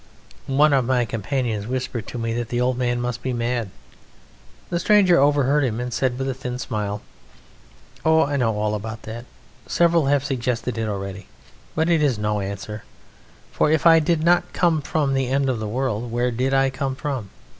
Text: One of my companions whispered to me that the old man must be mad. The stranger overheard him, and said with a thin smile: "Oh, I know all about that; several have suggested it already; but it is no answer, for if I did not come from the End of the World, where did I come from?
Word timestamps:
One 0.47 0.73
of 0.73 0.85
my 0.85 1.05
companions 1.05 1.67
whispered 1.67 2.07
to 2.07 2.17
me 2.17 2.33
that 2.33 2.49
the 2.49 2.59
old 2.59 2.75
man 2.75 2.99
must 2.99 3.21
be 3.21 3.33
mad. 3.33 3.69
The 4.71 4.79
stranger 4.79 5.19
overheard 5.19 5.63
him, 5.63 5.79
and 5.79 5.93
said 5.93 6.17
with 6.17 6.27
a 6.27 6.33
thin 6.33 6.57
smile: 6.57 7.03
"Oh, 8.03 8.25
I 8.25 8.35
know 8.35 8.57
all 8.57 8.73
about 8.73 9.03
that; 9.03 9.25
several 9.67 10.07
have 10.07 10.25
suggested 10.25 10.79
it 10.79 10.89
already; 10.89 11.27
but 11.75 11.87
it 11.87 12.01
is 12.01 12.17
no 12.17 12.39
answer, 12.39 12.83
for 13.51 13.69
if 13.69 13.85
I 13.85 13.99
did 13.99 14.23
not 14.23 14.53
come 14.53 14.81
from 14.81 15.13
the 15.13 15.27
End 15.27 15.47
of 15.51 15.59
the 15.59 15.67
World, 15.67 16.11
where 16.11 16.31
did 16.31 16.51
I 16.51 16.71
come 16.71 16.95
from? 16.95 17.29